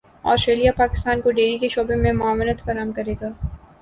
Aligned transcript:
Australia 0.25 0.71
Pakistan 0.77 1.21
کو 1.21 1.31
dairy 1.31 1.57
کے 1.57 1.67
شعبے 1.69 1.95
میں 1.95 2.13
معاونت 2.13 2.63
فراہم 2.65 2.91
کرے 2.93 3.15
گا 3.21 3.29